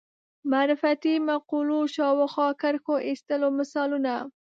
معرفتي 0.51 1.13
مقولو 1.27 1.79
شاوخوا 1.95 2.49
کرښو 2.61 2.95
ایستلو 3.07 3.49
مثالونه 3.59 4.13